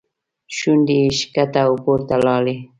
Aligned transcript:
شونډې 0.57 0.97
یې 1.03 1.15
ښکته 1.19 1.61
او 1.67 1.73
پورته 1.83 2.15
لاړې. 2.25 2.55